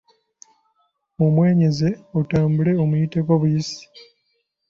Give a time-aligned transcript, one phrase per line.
[1.17, 1.89] Mumwenyeze
[2.19, 3.83] otambule omuyiteko buyisi.